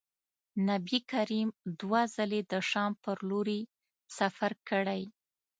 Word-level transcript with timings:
نبي 0.67 0.99
کریم 1.11 1.49
دوه 1.79 2.01
ځلي 2.15 2.41
د 2.51 2.53
شام 2.69 2.91
پر 3.03 3.17
لوري 3.29 3.61
سفر 4.17 4.51
کړی. 4.69 5.03